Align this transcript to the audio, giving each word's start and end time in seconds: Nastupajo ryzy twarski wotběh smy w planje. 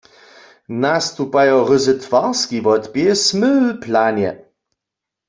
Nastupajo 0.83 1.57
ryzy 1.69 1.93
twarski 2.03 2.57
wotběh 2.65 3.17
smy 3.25 3.51
w 3.63 3.67
planje. 3.83 4.31